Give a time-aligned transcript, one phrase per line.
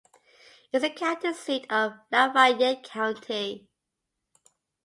[0.73, 3.67] It is the county seat of Lafayette County.